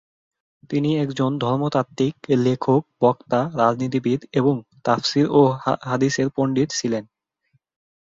[0.69, 2.15] তিনি একজন ধর্মতাত্ত্বিক,
[2.37, 4.55] লেখক, বক্তা, রাজনীতিবিদ এবং
[4.83, 5.41] তাফসির ও
[5.83, 7.03] হাদিসের পণ্ডিত ছিলেন।